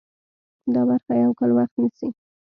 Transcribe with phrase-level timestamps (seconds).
[0.73, 2.07] دا برخه یو کال وخت نیسي.